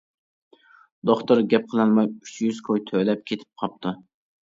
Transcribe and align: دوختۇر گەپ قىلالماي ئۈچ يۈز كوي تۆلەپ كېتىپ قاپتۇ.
دوختۇر 1.09 1.43
گەپ 1.53 1.69
قىلالماي 1.75 2.11
ئۈچ 2.17 2.43
يۈز 2.49 2.65
كوي 2.71 2.85
تۆلەپ 2.91 3.25
كېتىپ 3.33 3.65
قاپتۇ. 3.65 3.99